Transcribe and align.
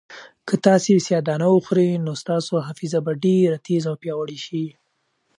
که 0.47 0.55
تاسي 0.65 0.91
سیاه 1.05 1.23
دانه 1.27 1.47
وخورئ 1.51 1.89
نو 2.05 2.11
ستاسو 2.21 2.53
حافظه 2.67 2.99
به 3.05 3.11
ډېره 3.23 3.57
تېزه 3.65 3.87
او 3.91 3.95
پیاوړې 4.01 4.39
شي. 4.45 4.65